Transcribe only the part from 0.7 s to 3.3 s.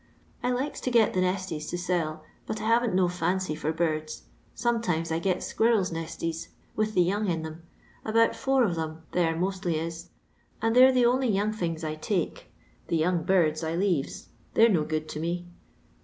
to get the nestics to sell, hot I havn't no